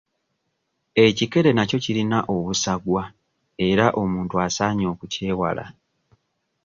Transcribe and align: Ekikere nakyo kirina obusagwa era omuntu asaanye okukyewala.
Ekikere 1.05 1.49
nakyo 1.53 1.77
kirina 1.83 2.17
obusagwa 2.35 3.03
era 3.69 3.85
omuntu 4.01 4.35
asaanye 4.45 4.85
okukyewala. 4.93 5.65